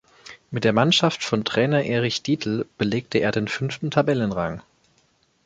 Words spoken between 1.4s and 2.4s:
Trainer Erich